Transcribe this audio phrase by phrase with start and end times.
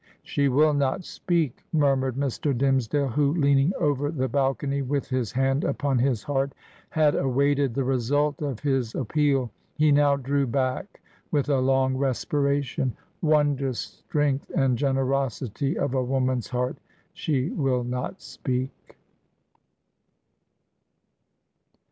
[0.23, 2.57] 'She will not speak 1' murmured Mr.
[2.57, 6.53] Dimmesdale, who, leaning over the balcony, with his hand upon his heart,
[6.89, 9.51] had awaited the result of his appeal.
[9.75, 12.97] He now drew back, with a long respiration.
[13.21, 16.77] 'Wondrous strength and generosity of a woman's heart!
[17.13, 18.97] She will not speak!'"